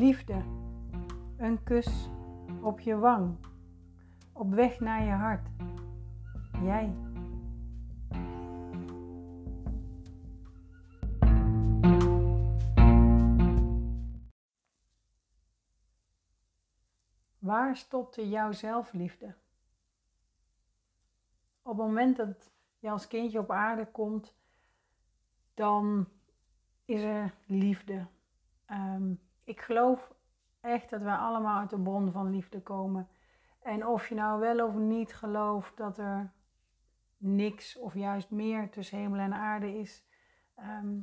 [0.00, 0.42] Liefde.
[1.36, 2.08] Een kus
[2.62, 3.36] op je wang.
[4.32, 5.48] Op weg naar je hart.
[6.62, 6.94] Jij.
[17.38, 19.34] Waar stopte jouw zelfliefde?
[21.62, 24.34] Op het moment dat je als kindje op aarde komt,
[25.54, 26.08] dan
[26.84, 28.06] is er liefde.
[28.66, 29.12] Ehm,
[29.50, 30.12] ik geloof
[30.60, 33.08] echt dat wij allemaal uit de bron van liefde komen.
[33.62, 36.32] En of je nou wel of niet gelooft dat er
[37.16, 40.04] niks of juist meer tussen hemel en aarde is.
[40.54, 40.98] Ehm,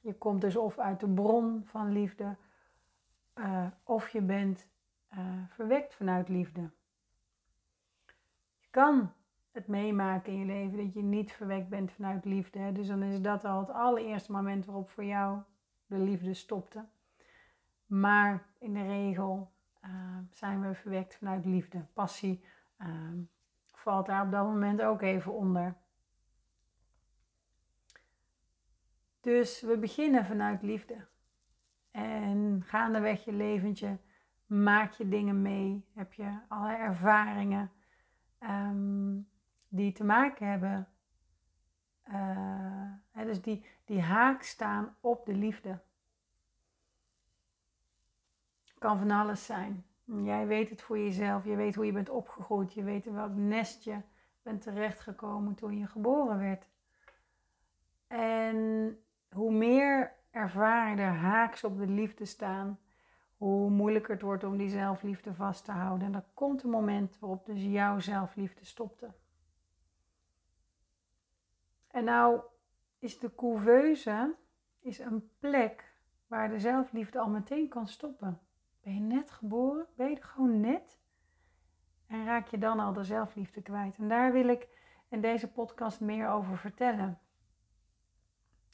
[0.00, 2.36] je komt dus of uit de bron van liefde,
[3.34, 4.68] uh, of je bent
[5.12, 5.18] uh,
[5.48, 6.70] verwekt vanuit liefde.
[8.58, 9.12] Je kan
[9.50, 12.72] het meemaken in je leven dat je niet verwekt bent vanuit liefde.
[12.72, 15.38] Dus dan is dat al het allereerste moment waarop voor jou
[15.86, 16.84] de liefde stopte.
[17.86, 19.52] Maar in de regel
[19.84, 19.90] uh,
[20.30, 21.86] zijn we verwekt vanuit liefde.
[21.92, 22.44] Passie
[22.78, 22.88] uh,
[23.72, 25.76] valt daar op dat moment ook even onder.
[29.20, 31.06] Dus we beginnen vanuit liefde.
[31.90, 33.98] En gaandeweg je leventje
[34.46, 37.70] maak je dingen mee, heb je allerlei ervaringen
[38.40, 39.28] um,
[39.68, 40.88] die te maken hebben,
[42.08, 45.78] uh, hè, dus die, die haak staan op de liefde.
[48.86, 49.84] Kan van alles zijn.
[50.04, 53.34] Jij weet het voor jezelf, je weet hoe je bent opgegroeid, je weet in welk
[53.34, 53.96] nest je
[54.42, 56.66] bent terechtgekomen toen je geboren werd.
[58.06, 58.98] En
[59.32, 62.78] hoe meer ervaringen er haaks op de liefde staan,
[63.36, 66.06] hoe moeilijker het wordt om die zelfliefde vast te houden.
[66.06, 69.12] En er komt een moment waarop dus jouw zelfliefde stopte.
[71.86, 72.40] En nou
[72.98, 74.34] is de couveuse
[74.80, 75.94] is een plek
[76.26, 78.40] waar de zelfliefde al meteen kan stoppen.
[78.86, 79.86] Ben je net geboren?
[79.96, 80.98] Ben je er gewoon net?
[82.06, 83.96] En raak je dan al de zelfliefde kwijt?
[83.96, 84.68] En daar wil ik
[85.08, 87.18] in deze podcast meer over vertellen.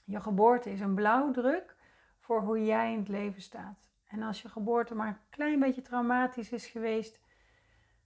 [0.04, 1.76] Je geboorte is een blauwdruk
[2.19, 3.91] voor hoe jij in het leven staat.
[4.06, 7.20] En als je geboorte maar een klein beetje traumatisch is geweest,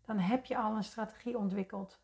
[0.05, 2.01] dan heb je al een strategie ontwikkeld.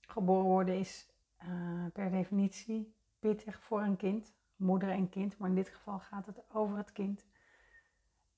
[0.00, 1.10] Geboren worden is
[1.44, 6.26] uh, per definitie pittig voor een kind, moeder en kind, maar in dit geval gaat
[6.26, 7.26] het over het kind.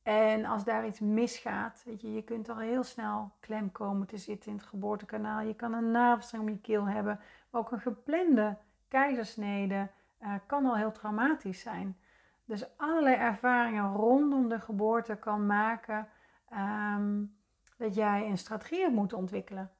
[0.09, 4.17] En als daar iets misgaat, weet je, je kunt al heel snel klem komen te
[4.17, 5.41] zitten in het geboortekanaal.
[5.41, 7.21] Je kan een navelstreng om je keel hebben,
[7.51, 8.57] maar ook een geplande
[8.89, 9.89] keizersnede
[10.23, 11.97] uh, kan al heel traumatisch zijn.
[12.45, 16.09] Dus allerlei ervaringen rondom de geboorte kan maken
[16.53, 17.37] um,
[17.77, 19.71] dat jij een strategie moet ontwikkelen.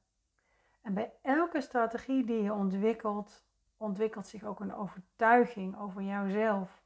[0.81, 3.43] En bij elke strategie die je ontwikkelt,
[3.77, 6.78] ontwikkelt zich ook een overtuiging over jouzelf.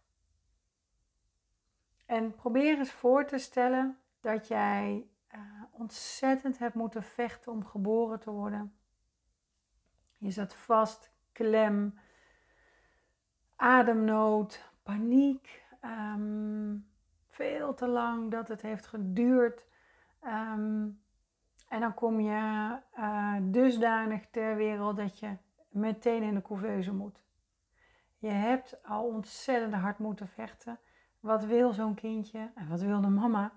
[2.05, 5.39] En probeer eens voor te stellen dat jij uh,
[5.71, 8.73] ontzettend hebt moeten vechten om geboren te worden.
[10.17, 11.99] Je zat vast, klem,
[13.55, 16.87] ademnood, paniek, um,
[17.29, 19.65] veel te lang dat het heeft geduurd.
[20.23, 21.01] Um,
[21.67, 25.37] en dan kom je uh, dusdanig ter wereld dat je
[25.69, 27.23] meteen in de couveuse moet.
[28.17, 30.79] Je hebt al ontzettend hard moeten vechten.
[31.23, 33.51] Wat wil zo'n kindje en wat wil de mama?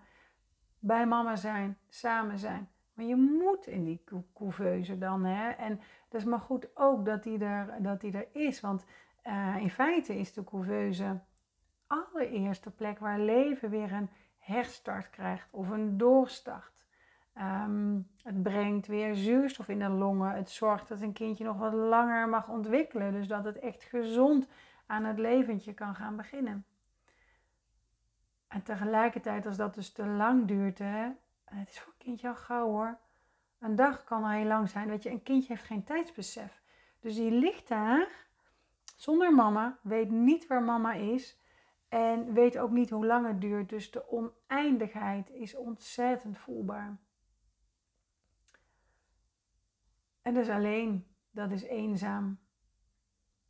[0.79, 2.69] Bij mama zijn, samen zijn.
[2.95, 4.05] Maar je moet in die
[4.35, 5.25] couveuse dan.
[5.25, 5.51] Hè?
[5.51, 8.61] En dat is maar goed ook dat die er, dat die er is.
[8.61, 8.85] Want
[9.25, 11.21] uh, in feite is de couveuse
[11.87, 16.73] allereerste plek waar leven weer een herstart krijgt of een doorstart.
[17.39, 20.35] Um, het brengt weer zuurstof in de longen.
[20.35, 23.13] Het zorgt dat een kindje nog wat langer mag ontwikkelen.
[23.13, 24.49] Dus dat het echt gezond
[24.87, 26.65] aan het leventje kan gaan beginnen.
[28.49, 31.11] En tegelijkertijd, als dat dus te lang duurt, hè,
[31.45, 32.99] het is voor een kindje al gauw hoor.
[33.59, 34.89] Een dag kan al heel lang zijn.
[34.89, 36.63] Weet je, een kindje heeft geen tijdsbesef.
[37.01, 38.27] Dus die ligt daar
[38.97, 41.41] zonder mama, weet niet waar mama is.
[41.89, 43.69] En weet ook niet hoe lang het duurt.
[43.69, 46.97] Dus de oneindigheid is ontzettend voelbaar.
[50.23, 52.39] En dus alleen, dat is eenzaam.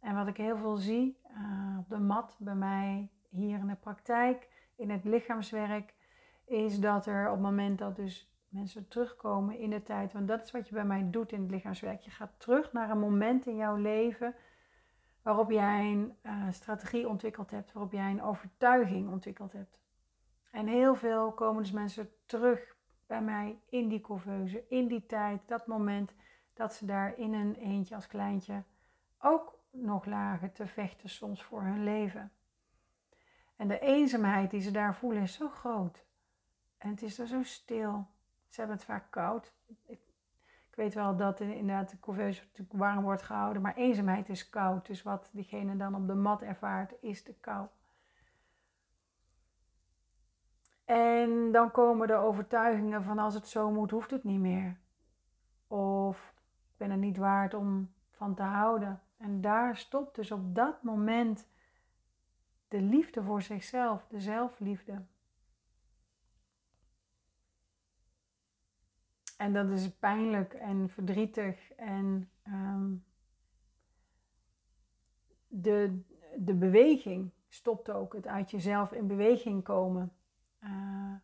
[0.01, 3.75] En wat ik heel veel zie uh, op de mat bij mij hier in de
[3.75, 5.95] praktijk, in het lichaamswerk,
[6.45, 10.43] is dat er op het moment dat dus mensen terugkomen in de tijd, want dat
[10.43, 12.01] is wat je bij mij doet in het lichaamswerk.
[12.01, 14.35] Je gaat terug naar een moment in jouw leven
[15.23, 19.81] waarop jij een uh, strategie ontwikkeld hebt, waarop jij een overtuiging ontwikkeld hebt.
[20.51, 22.77] En heel veel komen dus mensen terug
[23.07, 26.15] bij mij in die couveuse, in die tijd, dat moment
[26.55, 28.63] dat ze daar in een eentje als kleintje
[29.19, 32.33] ook nog lagen te vechten soms voor hun leven.
[33.57, 36.05] En de eenzaamheid die ze daar voelen is zo groot.
[36.79, 38.07] En het is er zo stil.
[38.49, 39.53] Ze hebben het vaak koud.
[39.67, 40.01] Ik,
[40.71, 44.87] ik weet wel dat inderdaad de couveuse natuurlijk warm wordt gehouden, maar eenzaamheid is koud.
[44.87, 47.67] Dus wat diegene dan op de mat ervaart, is de kou.
[50.85, 54.77] En dan komen de overtuigingen van als het zo moet, hoeft het niet meer.
[55.67, 56.35] Of
[56.71, 59.01] ik ben er niet waard om van te houden.
[59.17, 61.49] En daar stopt dus op dat moment
[62.69, 65.03] de liefde voor zichzelf, de zelfliefde.
[69.37, 72.95] En dat is pijnlijk en verdrietig en ehm,
[75.49, 76.01] de,
[76.37, 80.13] de beweging stopt ook, het uit jezelf in beweging komen.
[80.65, 81.15] Uh,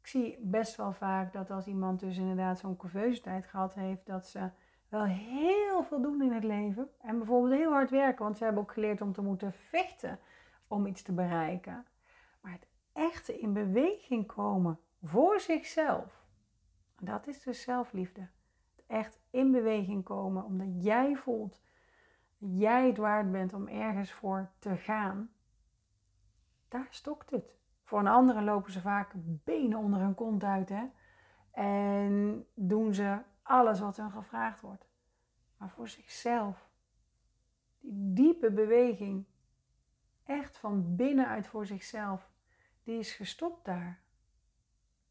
[0.00, 2.76] ik zie best wel vaak dat als iemand dus inderdaad zo'n
[3.22, 4.50] tijd gehad heeft, dat ze
[4.88, 6.88] wel heel veel doen in het leven.
[7.00, 10.18] En bijvoorbeeld heel hard werken, want ze hebben ook geleerd om te moeten vechten
[10.68, 11.86] om iets te bereiken.
[12.40, 16.24] Maar het echte in beweging komen voor zichzelf,
[17.00, 18.20] dat is dus zelfliefde.
[18.76, 21.60] Het echt in beweging komen omdat jij voelt
[22.38, 25.30] dat jij het waard bent om ergens voor te gaan.
[26.68, 27.54] Daar stokt het.
[27.84, 30.68] Voor een andere lopen ze vaak benen onder hun kont uit.
[30.68, 30.84] Hè?
[31.50, 34.86] En doen ze alles wat hun gevraagd wordt.
[35.56, 36.68] Maar voor zichzelf.
[37.80, 39.24] Die diepe beweging.
[40.24, 42.30] Echt van binnenuit voor zichzelf.
[42.82, 44.00] Die is gestopt daar.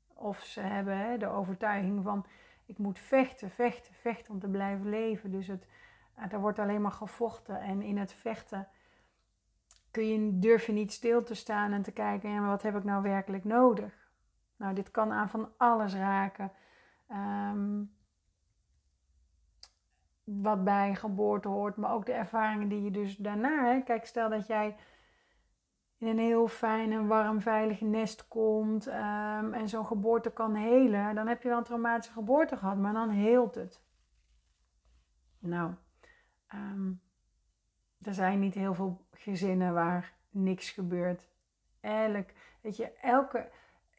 [0.07, 2.25] Of ze hebben hè, de overtuiging van
[2.65, 5.31] ik moet vechten, vechten, vechten om te blijven leven.
[5.31, 5.67] Dus het,
[6.29, 7.61] er wordt alleen maar gevochten.
[7.61, 8.67] En in het vechten
[9.91, 12.75] kun je, durf je niet stil te staan en te kijken, ja, maar wat heb
[12.75, 13.93] ik nou werkelijk nodig?
[14.55, 16.51] Nou, dit kan aan van alles raken.
[17.07, 17.83] Ehm,
[20.25, 23.65] wat bij geboorte hoort, maar ook de ervaringen die je dus daarna.
[23.65, 24.75] Hè, kijk, stel dat jij
[25.97, 31.15] in een heel fijn en warm, veilig nest komt um, en zo'n geboorte kan helen,
[31.15, 33.83] dan heb je wel een traumatische geboorte gehad, maar dan heelt het.
[35.39, 35.73] Nou,
[36.53, 37.01] um,
[38.01, 41.29] er zijn niet heel veel gezinnen waar niks gebeurt.
[41.81, 42.29] Elk,
[42.61, 43.49] weet je, elke,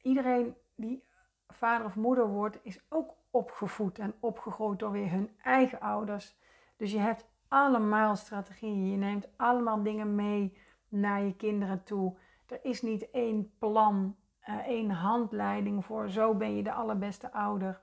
[0.03, 1.05] iedereen die
[1.49, 6.37] vader of moeder wordt, is ook opgevoed en opgegroeid door weer hun eigen ouders.
[6.77, 8.91] Dus je hebt allemaal strategieën.
[8.91, 12.17] Je neemt allemaal dingen mee naar je kinderen toe.
[12.47, 14.17] Er is niet één plan,
[14.49, 17.81] uh, één handleiding voor zo ben je de allerbeste ouder.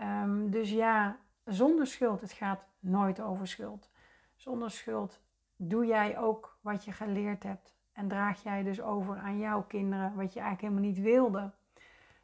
[0.00, 2.20] Um, dus ja, zonder schuld.
[2.20, 3.90] Het gaat nooit over schuld.
[4.36, 5.20] Zonder schuld
[5.56, 7.76] doe jij ook wat je geleerd hebt.
[7.92, 11.52] En draag jij dus over aan jouw kinderen wat je eigenlijk helemaal niet wilde.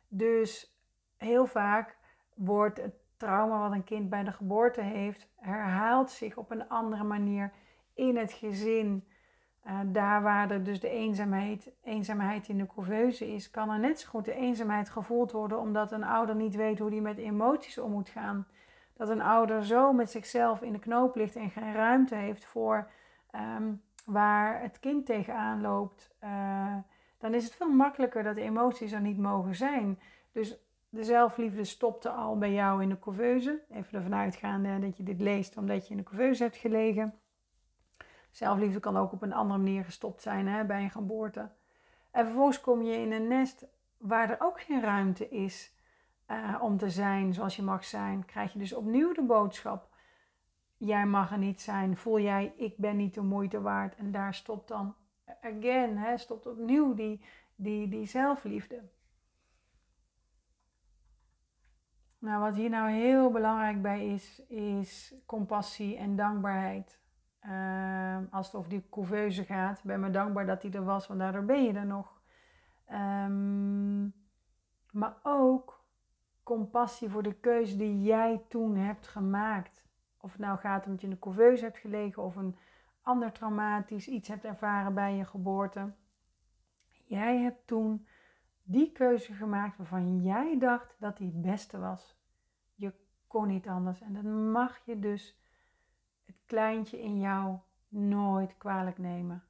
[0.09, 0.79] Dus
[1.17, 1.97] heel vaak
[2.35, 7.05] wordt het trauma wat een kind bij de geboorte heeft, herhaalt zich op een andere
[7.05, 7.53] manier
[7.95, 9.05] in het gezin.
[9.67, 14.01] Uh, daar waar er dus de eenzaamheid, eenzaamheid in de couveuse is, kan er net
[14.01, 17.79] zo goed de eenzaamheid gevoeld worden omdat een ouder niet weet hoe die met emoties
[17.79, 18.47] om moet gaan.
[18.97, 22.89] Dat een ouder zo met zichzelf in de knoop ligt en geen ruimte heeft voor
[23.35, 23.73] Ehm,
[24.05, 26.77] waar het kind tegenaan loopt, uh,
[27.19, 29.99] dan is het veel makkelijker dat emoties er niet mogen zijn.
[30.33, 30.57] Dus
[30.95, 33.65] de zelfliefde stopte al bij jou in de couveuse.
[33.71, 37.15] Even ervan uitgaande dat je dit leest omdat je in de couveuse hebt gelegen.
[38.31, 41.51] Zelfliefde kan ook op een andere manier gestopt zijn hè, bij een geboorte.
[42.11, 45.75] En vervolgens kom je in een nest waar er ook geen ruimte is
[46.31, 48.25] uh, om te zijn zoals je mag zijn.
[48.25, 49.93] Krijg je dus opnieuw de boodschap
[50.77, 51.97] jij mag er niet zijn.
[51.97, 53.97] Voel jij, ik ben niet de moeite waard.
[53.97, 54.95] En daar stopt dan,
[55.41, 57.25] again, hè, stopt opnieuw die,
[57.55, 58.83] die, die zelfliefde.
[62.25, 67.01] Nou, wat hier nou heel belangrijk bij is, is compassie en dankbaarheid.
[67.47, 71.21] Uh, als het over die couveuse gaat, ben me dankbaar dat hij er was, want
[71.21, 72.23] daardoor ben je er nog.
[72.93, 74.15] Um,
[74.93, 75.85] maar ook
[76.43, 79.85] compassie voor de keuze die jij toen hebt gemaakt.
[80.21, 82.57] Of het nou gaat omdat je in de couveuse hebt gelegen of een
[83.03, 85.93] ander traumatisch iets hebt ervaren bij je geboorte.
[87.07, 88.07] Jij hebt toen
[88.65, 92.17] die keuze gemaakt waarvan jij dacht dat die het beste was.
[92.75, 92.93] Je
[93.27, 94.01] kon niet anders.
[94.01, 95.39] En dat mag je dus
[96.25, 99.45] het kleintje in jou nooit kwalijk nemen.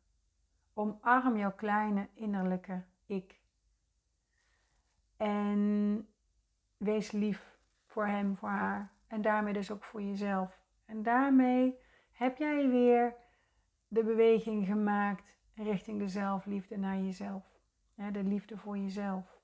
[0.72, 3.40] Omarm jouw kleine innerlijke ik.
[5.16, 6.08] En
[6.76, 8.92] wees lief voor hem, voor haar.
[9.06, 10.62] En daarmee dus ook voor jezelf.
[10.84, 11.78] En daarmee
[12.12, 13.14] heb jij weer
[13.88, 17.53] de beweging gemaakt richting de zelfliefde naar jezelf.
[17.94, 19.42] De liefde voor jezelf.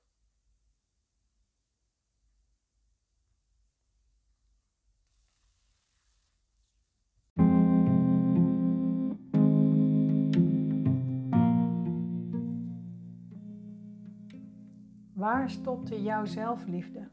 [15.13, 17.09] Waar stopte jouw zelfliefde?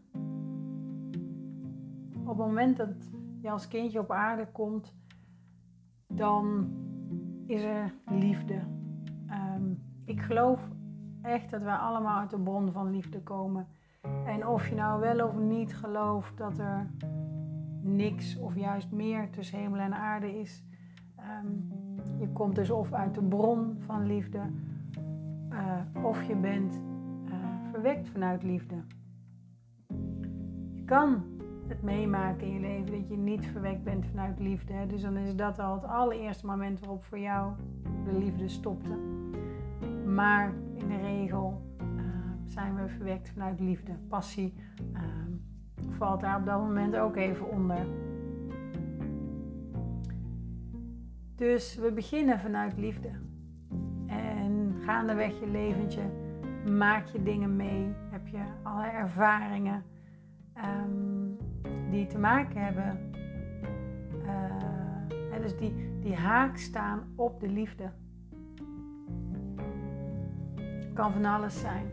[2.13, 4.95] Op het moment dat je als kindje op aarde komt,
[6.07, 6.73] dan
[7.47, 8.63] is er liefde.
[9.27, 10.69] Ehm, ik geloof
[11.23, 13.67] echt dat wij allemaal uit de bron van liefde komen.
[14.25, 16.91] En of je nou wel of niet gelooft dat er
[17.81, 20.65] niks of juist meer tussen hemel en aarde is.
[21.17, 21.47] Ehm,
[22.19, 24.41] je komt dus of uit de bron van liefde,
[25.51, 26.83] uh, of je bent
[27.27, 27.35] uh,
[27.71, 28.77] verwekt vanuit liefde.
[30.75, 31.23] Je kan
[31.69, 34.73] het meemaken in je leven dat je niet verwekt bent vanuit liefde.
[34.73, 34.87] Hè?
[34.87, 37.53] Dus dan is dat al het allereerste moment waarop voor jou
[38.05, 38.97] de liefde stopte.
[40.07, 40.53] Maar
[40.89, 42.07] in de regel uh,
[42.45, 43.93] zijn we verwekt vanuit liefde.
[44.09, 44.55] Passie
[45.99, 47.87] valt daar op dat moment ook even onder.
[51.35, 53.11] Dus we beginnen vanuit liefde.
[54.07, 56.03] En gaandeweg je leventje
[56.79, 57.95] maak je dingen mee.
[58.11, 59.85] Heb je allerlei ervaringen
[60.57, 61.37] um,
[61.91, 63.11] die te maken hebben.
[64.25, 67.91] Uh, dus die, die haak staan op de liefde.
[70.99, 71.87] Kan van alles zijn.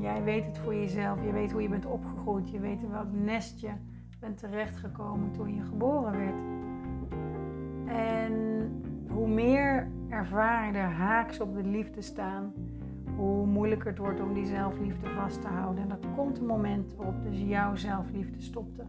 [0.00, 1.24] Jij weet het voor jezelf.
[1.24, 2.50] Je weet hoe je bent opgegroeid.
[2.50, 3.70] Je weet in welk nest je
[4.18, 6.34] bent terechtgekomen toen je geboren werd.
[7.86, 8.34] En
[9.10, 12.52] hoe meer ervaringen er haaks op de liefde staan,
[13.16, 15.82] hoe moeilijker het wordt om die zelfliefde vast te houden.
[15.82, 18.84] En er komt een moment waarop dus jouw zelfliefde stopte.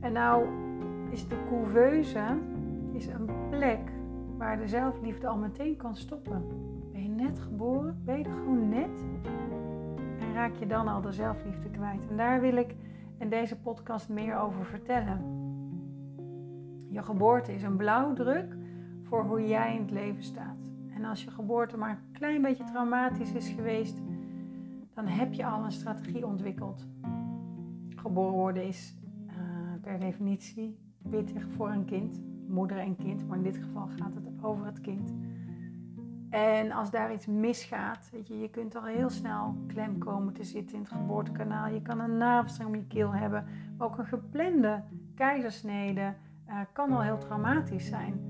[0.00, 0.46] En nou
[1.10, 2.38] is de couveuse
[2.92, 3.92] is een plek
[4.36, 6.70] waar de zelfliefde al meteen kan stoppen.
[7.22, 8.00] Net geboren?
[8.04, 9.04] Ben je er gewoon net?
[10.18, 12.08] En raak je dan al de zelfliefde kwijt?
[12.08, 12.74] En daar wil ik
[13.18, 15.20] in deze podcast meer over vertellen.
[16.88, 18.56] Je geboorte is een blauwdruk
[19.02, 20.70] voor hoe jij in het leven staat.
[20.94, 24.00] En als je geboorte maar een klein beetje traumatisch is geweest,
[24.94, 26.86] dan heb je al een strategie ontwikkeld.
[27.88, 29.34] Geboren worden is uh,
[29.80, 30.78] per definitie
[31.10, 34.80] pittig voor een kind, moeder en kind, maar in dit geval gaat het over het
[34.80, 35.14] kind.
[36.32, 40.44] En als daar iets misgaat, weet je, je kunt al heel snel klem komen te
[40.44, 41.68] zitten in het geboortekanaal.
[41.68, 43.44] Je kan een navelstreng om je keel hebben,
[43.78, 44.82] maar ook een geplande
[45.14, 46.14] keizersnede
[46.48, 48.20] uh, kan al heel traumatisch zijn.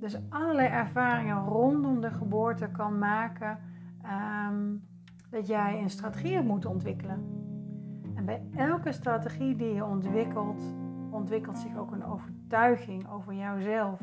[0.00, 3.58] Dus allerlei ervaringen rondom de geboorte kan maken
[4.50, 4.82] um,
[5.30, 7.26] dat jij een strategie moet ontwikkelen.
[8.14, 10.74] En bij elke strategie die je ontwikkelt,
[11.10, 14.00] ontwikkelt zich ook een overtuiging over jouzelf.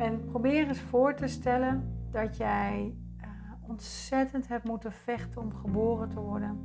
[0.00, 3.26] En probeer eens voor te stellen dat jij uh,
[3.68, 6.58] ontzettend hebt moeten vechten om geboren te worden.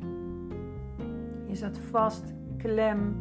[1.47, 3.15] Je zat vast, klem,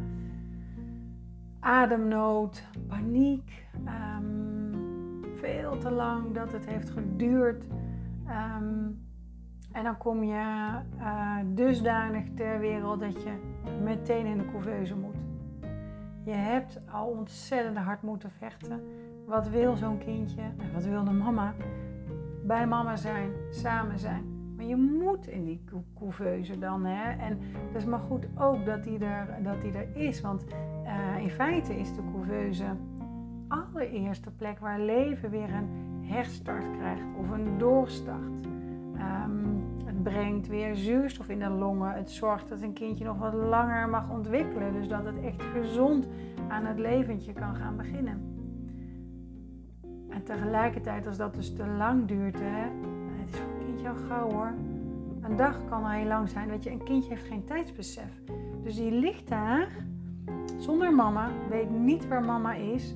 [1.60, 3.66] ademnood, paniek.
[4.18, 7.64] Um, veel te lang dat het heeft geduurd.
[8.28, 9.02] Um,
[9.72, 13.32] en dan kom je uh, dusdanig ter wereld dat je
[13.82, 15.16] meteen in de couveuse moet.
[16.24, 18.80] Je hebt al ontzettend hard moeten vechten.
[19.26, 21.54] Wat wil zo'n kindje en wat wil de mama?
[22.42, 24.24] Bij mama zijn, samen zijn.
[24.56, 25.64] Maar je moet in die
[25.98, 26.84] couveuse dan.
[26.84, 27.10] Hè?
[27.10, 30.20] En het is maar goed ook dat die er, dat die er is.
[30.20, 30.44] Want
[30.84, 32.64] uh, in feite is de couveuse
[33.48, 35.68] allereerste plek waar leven weer een
[36.06, 38.46] herstart krijgt of een doorstart.
[38.94, 41.92] Um, het brengt weer zuurstof in de longen.
[41.92, 44.72] Het zorgt dat een kindje nog wat langer mag ontwikkelen.
[44.72, 46.08] Dus dat het echt gezond
[46.48, 48.33] aan het leventje kan gaan beginnen.
[50.14, 52.60] En tegelijkertijd, als dat dus te lang duurt, hè,
[53.20, 54.52] het is voor een kindje al gauw hoor.
[55.20, 56.48] Een dag kan al heel lang zijn.
[56.48, 58.22] Weet je, een kindje heeft geen tijdsbesef.
[58.62, 59.68] Dus die ligt daar
[60.58, 62.94] zonder mama, weet niet waar mama is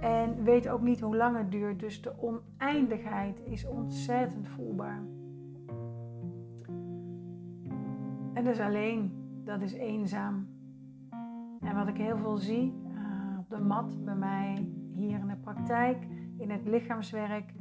[0.00, 1.80] en weet ook niet hoe lang het duurt.
[1.80, 5.02] Dus de oneindigheid is ontzettend voelbaar.
[8.32, 9.12] En dus alleen,
[9.44, 10.46] dat is eenzaam.
[11.60, 15.36] En wat ik heel veel zie uh, op de mat bij mij hier in de
[15.36, 16.06] praktijk,
[16.38, 17.52] in het lichaamswerk,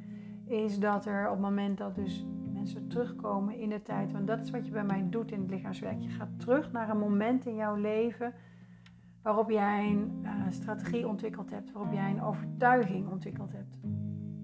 [0.45, 4.39] is dat er op het moment dat dus mensen terugkomen in de tijd, want dat
[4.39, 6.01] is wat je bij mij doet in het lichaamswerk.
[6.01, 8.33] Je gaat terug naar een moment in jouw leven
[9.21, 13.77] waarop jij een uh, strategie ontwikkeld hebt, waarop jij een overtuiging ontwikkeld hebt.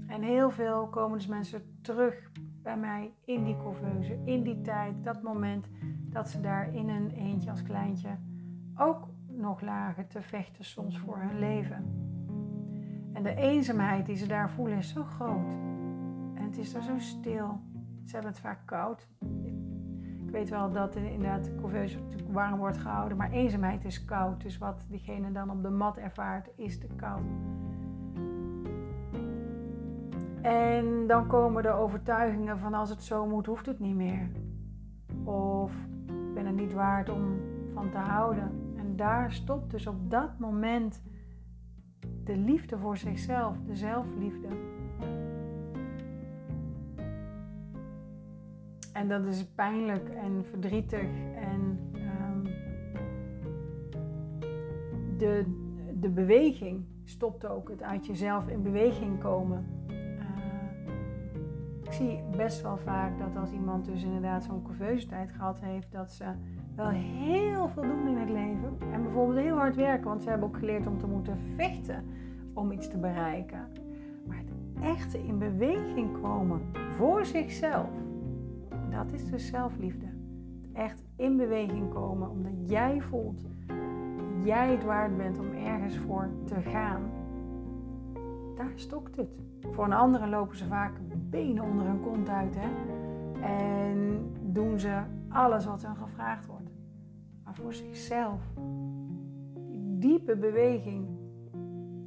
[0.08, 2.32] En heel veel komen dus mensen terug
[2.64, 5.70] bij mij in die couveuse, in die tijd, dat moment
[6.10, 8.18] dat ze daar in een eentje als kleintje
[8.76, 11.99] ook nog lagen te vechten soms voor hun leven.
[13.14, 15.54] En de eenzaamheid die ze daar voelen is zo groot.
[16.34, 17.60] En het is daar zo stil.
[18.06, 19.08] Ze hebben het vaak koud.
[20.26, 24.42] Ik weet wel dat inderdaad de natuurlijk warm wordt gehouden, maar eenzaamheid is koud.
[24.42, 27.22] Dus wat diegene dan op de mat ervaart, is de kou.
[30.42, 34.30] En dan komen de overtuigingen van als het zo moet, hoeft het niet meer.
[35.24, 35.72] Of
[36.06, 37.40] ik ben het niet waard om
[37.74, 38.52] van te houden.
[38.78, 41.02] En daar stopt dus op dat moment
[42.30, 44.48] de liefde voor zichzelf, de zelfliefde.
[48.94, 52.44] En dat is pijnlijk en verdrietig en um,
[55.18, 55.46] de,
[56.00, 59.66] de beweging stopt ook, het uit jezelf in beweging komen.
[59.88, 59.96] Uh,
[61.84, 65.92] ik zie best wel vaak dat als iemand dus inderdaad zo'n couveuse tijd gehad heeft,
[65.92, 66.26] dat ze
[66.80, 68.78] wel heel veel doen in het leven.
[68.92, 72.04] En bijvoorbeeld heel hard werken, want ze hebben ook geleerd om te moeten vechten
[72.54, 73.68] om iets te bereiken.
[74.28, 77.90] Maar het echte in beweging komen voor zichzelf,
[78.90, 80.06] dat is dus zelfliefde.
[80.06, 83.46] Het echt in beweging komen omdat jij voelt
[84.44, 87.02] jij het waard bent om ergens voor te gaan.
[88.56, 89.30] Daar stokt het.
[89.72, 90.92] Voor een andere lopen ze vaak
[91.30, 92.56] benen onder hun kont uit.
[92.58, 92.68] Hè?
[93.42, 96.59] En doen ze alles wat hen gevraagd wordt.
[97.50, 98.42] Maar voor zichzelf.
[99.68, 101.08] Die diepe beweging.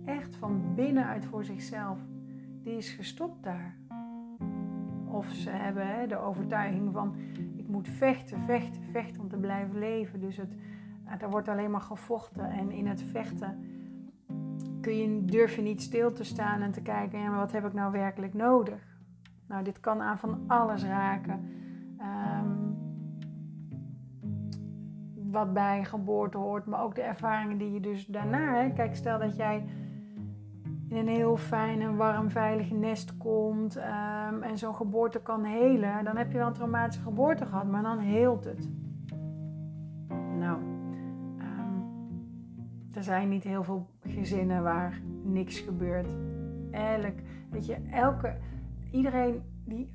[0.04, 1.98] Echt van binnenuit voor zichzelf.
[2.62, 3.76] Die is gestopt daar.
[5.04, 7.16] Of ze hebben hè, de overtuiging van
[7.56, 10.20] ik moet vechten, vechten, vechten om te blijven leven.
[10.20, 10.54] Dus het,
[11.18, 12.50] er wordt alleen maar gevochten.
[12.50, 13.58] En in het vechten
[14.80, 17.66] kun je, durf je niet stil te staan en te kijken, ja, maar wat heb
[17.66, 18.98] ik nou werkelijk nodig?
[19.46, 21.50] Nou, dit kan aan van alles raken.
[22.00, 22.61] Um,
[25.32, 28.68] wat bij geboorte hoort, maar ook de ervaringen die je dus daarna.
[28.68, 29.64] Kijk, stel dat jij
[30.88, 36.04] in een heel fijn en warm, veilig nest komt um, en zo'n geboorte kan helen,
[36.04, 38.68] dan heb je wel een traumatische geboorte gehad, maar dan heelt het.
[40.38, 40.58] Nou,
[41.38, 41.84] um,
[42.92, 46.08] er zijn niet heel veel gezinnen waar niks gebeurt.
[46.70, 47.14] Elk,
[47.50, 48.36] weet je, elke,
[48.90, 49.94] iedereen die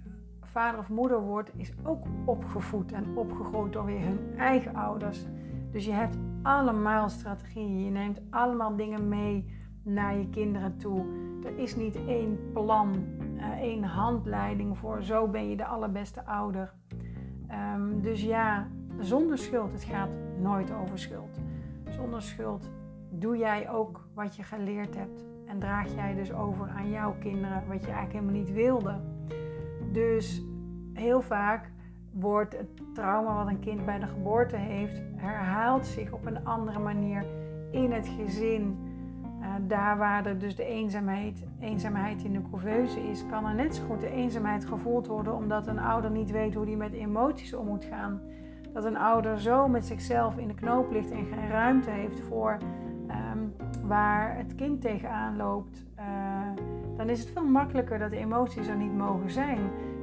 [0.58, 5.26] vader of moeder wordt, is ook opgevoed en opgegroeid door weer hun eigen ouders.
[5.72, 7.84] Dus je hebt allemaal strategieën.
[7.84, 9.46] Je neemt allemaal dingen mee
[9.84, 11.06] naar je kinderen toe.
[11.44, 12.96] Er is niet één plan,
[13.36, 16.74] uh, één handleiding voor zo ben je de allerbeste ouder.
[17.76, 18.68] Um, dus ja,
[19.00, 21.40] zonder schuld, het gaat nooit over schuld.
[21.90, 22.70] Zonder schuld
[23.10, 25.26] doe jij ook wat je geleerd hebt.
[25.46, 29.17] En draag jij dus over aan jouw kinderen wat je eigenlijk helemaal niet wilde.
[29.92, 30.42] Dus
[30.94, 31.72] heel vaak
[32.12, 36.80] wordt het trauma wat een kind bij de geboorte heeft, herhaalt zich op een andere
[36.80, 37.26] manier
[37.72, 38.78] in het gezin.
[39.42, 43.76] Uh, daar waar er dus de eenzaamheid, eenzaamheid in de couveuse is, kan er net
[43.76, 47.54] zo goed de eenzaamheid gevoeld worden omdat een ouder niet weet hoe die met emoties
[47.54, 48.22] om moet gaan.
[48.74, 52.58] Dat een ouder zo met zichzelf in de knoop ligt en geen ruimte heeft voor
[53.10, 53.54] um,
[53.88, 55.86] waar het kind tegenaan loopt.
[56.00, 56.27] Uh,
[56.98, 59.60] dan is het veel makkelijker dat de emoties er niet mogen zijn.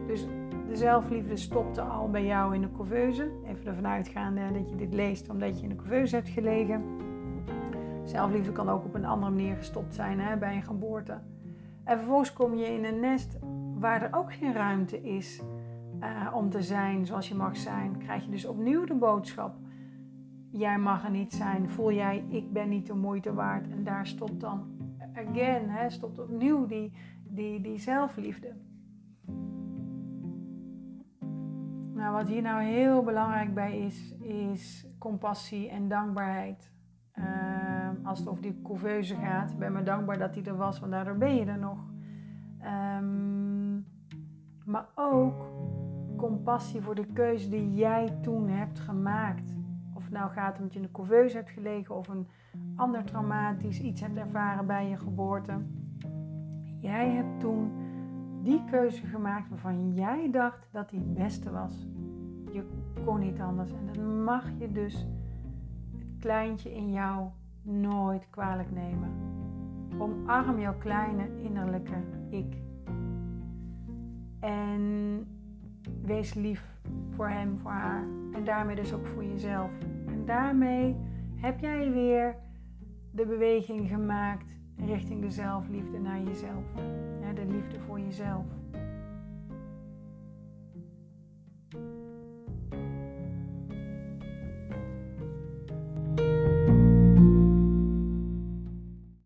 [0.07, 0.27] Dus
[0.69, 3.31] de zelfliefde stopte al bij jou in de couveuse.
[3.47, 6.85] Even ervan uitgaande dat je dit leest omdat je in de couveuse hebt gelegen.
[8.05, 11.19] Zelfliefde kan ook op een andere manier gestopt zijn hè, bij een geboorte.
[11.85, 13.39] En vervolgens kom je in een nest
[13.79, 15.43] waar er ook geen ruimte is
[16.01, 17.99] uh, om te zijn zoals je mag zijn.
[17.99, 19.57] Krijg je dus opnieuw de boodschap:
[20.51, 21.71] jij mag er niet zijn.
[21.71, 23.69] Voel jij, ik ben niet de moeite waard.
[23.69, 24.74] En daar stopt dan,
[25.15, 28.53] again, hè, stopt opnieuw die, die, die zelfliefde.
[31.95, 36.73] Nou, wat hier nou heel belangrijk bij is, is compassie en dankbaarheid.
[37.19, 37.25] Uh,
[38.03, 41.17] als het over die couveuse gaat, ben me dankbaar dat hij er was, want daardoor
[41.17, 41.79] ben je er nog.
[42.99, 43.87] Um,
[44.65, 45.53] maar ook
[46.17, 49.55] compassie voor de keuze die jij toen hebt gemaakt.
[50.15, 52.27] Nou gaat omdat je de couveuse hebt gelegen of een
[52.77, 55.53] ander traumatisch iets hebt ervaren bij je geboorte.
[56.81, 57.73] Jij hebt toen
[58.43, 61.87] die keuze gemaakt waarvan jij dacht dat die het beste was.
[62.53, 62.65] Je
[63.05, 63.71] kon niet anders.
[63.71, 65.07] En dan mag je dus
[65.93, 67.29] het kleintje in jou
[67.63, 69.11] nooit kwalijk nemen.
[69.99, 71.97] Omarm jouw kleine innerlijke
[72.31, 72.57] ik.
[74.41, 75.27] En
[76.03, 78.05] wees lief voor hem, voor haar.
[78.33, 79.71] En daarmee dus ook voor jezelf.
[80.25, 80.97] Daarmee
[81.37, 82.37] heb jij weer
[83.11, 86.65] de beweging gemaakt richting de zelfliefde naar jezelf.
[87.35, 88.45] De liefde voor jezelf.